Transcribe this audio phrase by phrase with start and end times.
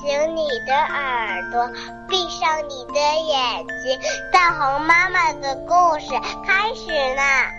[0.00, 1.70] 醒你的耳朵，
[2.08, 4.00] 闭上你的眼睛，
[4.32, 6.06] 大红妈妈的故事
[6.42, 7.50] 开始啦！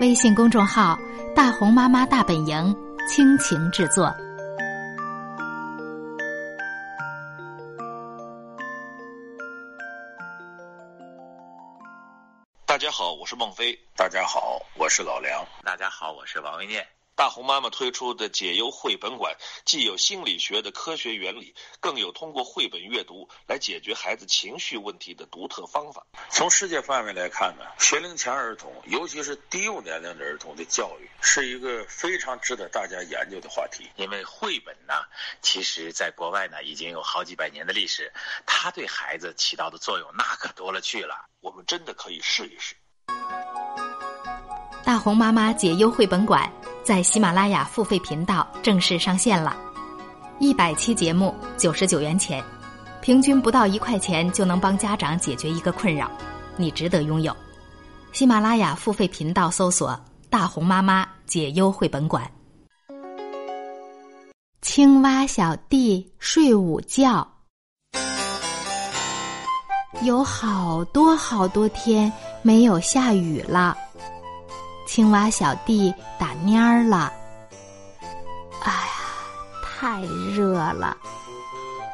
[0.00, 0.98] 微信公众号
[1.36, 2.76] “大红妈妈大本营”
[3.08, 4.12] 倾情制作。
[12.66, 13.78] 大家好，我是孟非。
[13.94, 15.46] 大家好，我是老梁。
[15.62, 16.84] 大家好，我是王维念。
[17.20, 26.06] 大红妈妈推出的解忧绘本馆，既有心理学的科学原理，更有通过绘本阅读来解决孩子情绪问题的独特方法。
[26.30, 33.90] 从世界范围来看呢，学龄前儿童，尤其是低幼年龄的儿童的教育，是一个非常值得大家研究的话题。
[33.96, 34.94] 因为绘本呢，
[35.42, 38.10] 其实在国外呢已经有好几百年的历史，
[38.46, 41.26] 它对孩子起到的作用那可多了去了。
[41.40, 42.74] 我们真的可以试一试。
[44.82, 46.50] 大红妈妈解忧绘本馆。
[46.90, 49.56] 在喜马拉雅付费频道正式上线了，
[50.40, 52.42] 一百期节目九十九元钱，
[53.00, 56.10] 平均不到一块钱就能帮家长解决一个困扰，
[56.56, 57.32] 你值得拥有。
[58.10, 59.96] 喜马拉雅付费频道搜索
[60.28, 62.28] “大红妈妈解忧绘本馆”。
[64.60, 67.24] 青蛙小弟睡午觉，
[70.02, 73.78] 有好多好多天没有下雨了。
[74.90, 77.12] 青蛙小弟打蔫儿了，
[78.64, 78.92] 哎呀，
[79.62, 80.96] 太热了，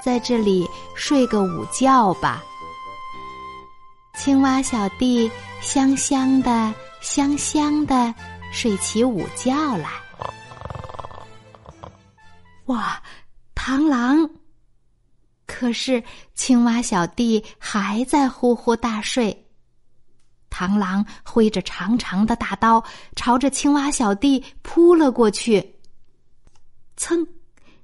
[0.03, 2.43] 在这里睡个午觉吧。
[4.17, 5.31] 青蛙小弟
[5.61, 8.15] 香香的、香香的
[8.51, 9.91] 睡起午觉来。
[12.65, 12.99] 哇，
[13.55, 14.27] 螳螂！
[15.47, 16.03] 可是
[16.35, 19.46] 青蛙小弟还在呼呼大睡。
[20.57, 22.83] 螳螂挥着长长的大刀，
[23.15, 25.77] 朝着青蛙小弟扑了过去。
[26.97, 27.29] 噌，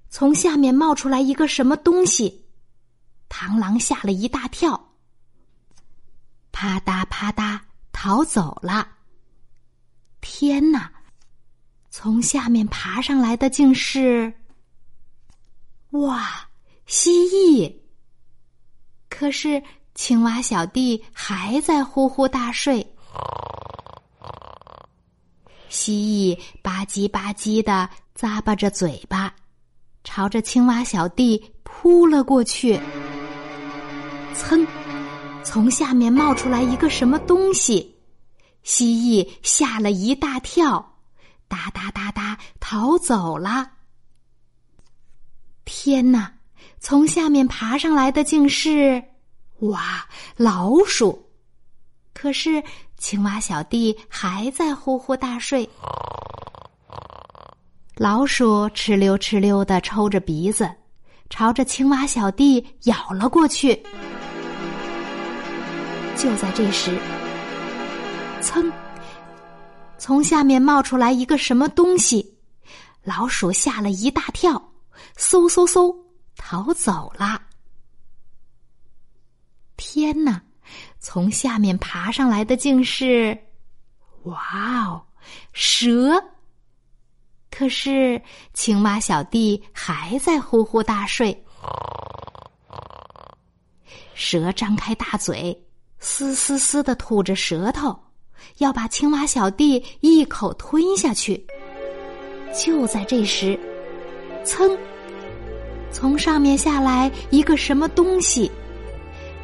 [0.08, 2.46] 从下面冒出来一个什么东西，
[3.28, 4.94] 螳螂吓了一大跳，
[6.50, 7.60] 啪嗒啪嗒
[7.92, 8.88] 逃走了。
[10.22, 10.90] 天哪！
[11.90, 14.32] 从下面爬上来的竟是……
[15.90, 16.48] 哇，
[16.86, 17.70] 蜥蜴！
[19.10, 19.62] 可是。
[19.94, 22.94] 青蛙小弟还在呼呼大睡，
[25.68, 27.88] 蜥蜴吧唧吧唧的
[28.18, 29.34] 咂巴着嘴巴，
[30.02, 32.80] 朝着青蛙小弟扑了过去。
[34.34, 34.66] 噌，
[35.44, 37.94] 从下面冒出来一个什么东西，
[38.62, 40.96] 蜥蜴吓了一大跳，
[41.48, 43.72] 哒哒哒哒逃走了。
[45.66, 46.32] 天哪，
[46.80, 49.04] 从下面爬上来的竟是……
[49.62, 50.04] 哇，
[50.36, 51.30] 老鼠！
[52.12, 52.62] 可是
[52.98, 55.68] 青蛙小弟还在呼呼大睡。
[57.94, 60.68] 老鼠哧溜哧溜的抽着鼻子，
[61.30, 63.74] 朝着青蛙小弟咬了过去。
[66.16, 66.98] 就在这时，
[68.40, 68.68] 噌，
[69.96, 72.36] 从下面冒出来一个什么东西，
[73.04, 74.54] 老鼠吓了一大跳，
[75.16, 75.94] 嗖嗖嗖
[76.36, 77.40] 逃走了。
[79.84, 80.40] 天哪！
[81.00, 83.36] 从下面爬上来的竟是，
[84.22, 85.02] 哇哦，
[85.52, 86.22] 蛇！
[87.50, 88.22] 可是
[88.54, 91.36] 青蛙小弟还在呼呼大睡。
[94.14, 95.60] 蛇张开大嘴，
[95.98, 97.98] 嘶嘶嘶的吐着舌头，
[98.58, 101.44] 要把青蛙小弟一口吞下去。
[102.54, 103.58] 就在这时，
[104.44, 104.78] 噌，
[105.90, 108.48] 从上面下来一个什么东西。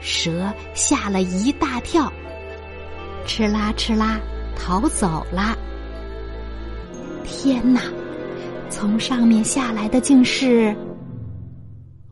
[0.00, 2.12] 蛇吓了一大跳，
[3.26, 4.20] 哧啦哧啦
[4.56, 5.56] 逃走了。
[7.25, 7.82] 天哪！
[8.70, 10.76] 从上面下来的竟是……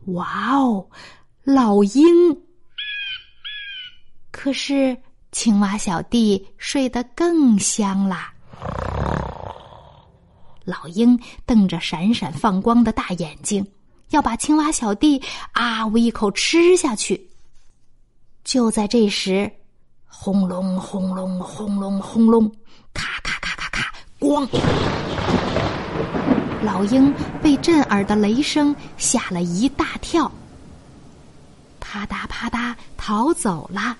[0.07, 0.87] 哇哦，
[1.43, 2.05] 老鹰！
[4.31, 4.95] 可是
[5.31, 8.33] 青蛙小弟睡得更香啦。
[10.63, 13.65] 老鹰瞪着闪闪放光的大眼睛，
[14.09, 15.21] 要把青蛙小弟
[15.53, 17.29] 啊呜一口吃下去。
[18.47, 19.51] 就在这时，
[20.07, 22.49] 轰隆轰隆轰隆轰隆，
[22.93, 24.47] 咔咔咔咔咔，咣！
[26.63, 27.13] 老鹰
[27.43, 30.31] 被震耳的雷声吓了一大跳，
[31.81, 33.97] 啪嗒啪嗒逃走了。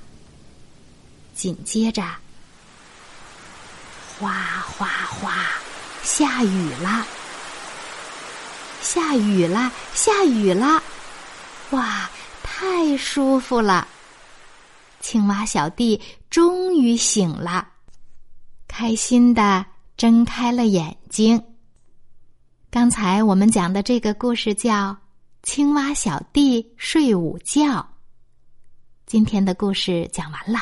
[1.35, 2.01] 紧接着，
[4.17, 4.31] 哗
[4.65, 5.33] 哗哗，
[6.03, 7.05] 下雨了，
[8.81, 10.81] 下雨了，下雨了！
[11.71, 12.09] 哇，
[12.41, 13.85] 太舒服了！
[15.09, 17.65] 青蛙小弟终于醒了，
[18.68, 19.65] 开心的
[19.95, 21.42] 睁开了眼睛。
[22.69, 24.92] 刚才我们讲的这个故事叫
[25.44, 27.63] 《青蛙小弟睡午觉》。
[29.06, 30.59] 今天的故事讲完了，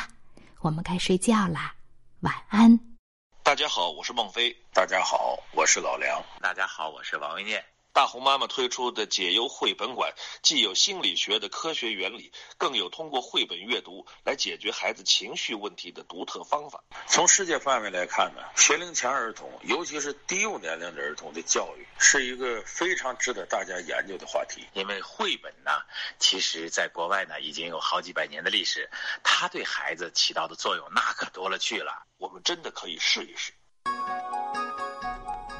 [0.60, 1.74] 我们该睡觉啦，
[2.20, 2.78] 晚安。
[3.42, 4.56] 大家好，我是孟非。
[4.72, 6.22] 大家好，我是老梁。
[6.40, 7.60] 大家好，我是王维念。
[7.96, 10.12] 大红妈妈推出的解忧绘本馆，
[10.42, 16.84] 既有心理学的科学原理，更有通过绘本阅读来解决孩子情绪问题的独特方法。
[17.06, 24.66] 从世界范围来看呢，学龄前儿童，尤其是低幼年龄的儿童的教育，是一个非常值得大家研究的话题。
[24.74, 25.70] 因为绘本呢，
[26.18, 28.90] 其实在国外呢已经有好几百年的历史，
[29.22, 32.04] 它对孩子起到的作用那可多了去了。
[32.18, 33.54] 我们真的可以试一试。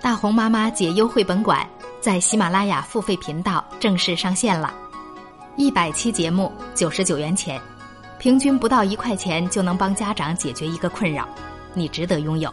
[0.03, 1.67] 大红妈妈解忧绘本馆。
[2.07, 4.73] 在喜马拉雅付费频道正式上线了，
[5.57, 7.61] 一百期节目九十九元钱，
[8.17, 11.29] 平均不到一块钱就能帮家长解决一个困扰，
[11.75, 12.49] 你值得拥有。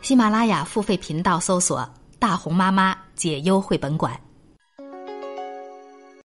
[0.00, 1.84] 喜马拉雅付费频道搜索
[2.20, 4.16] “大红妈妈解忧绘本馆”。